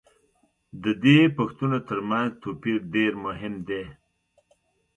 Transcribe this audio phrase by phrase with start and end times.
[0.83, 3.83] د دې پوښتنو تر منځ توپیر دېر مهم دی.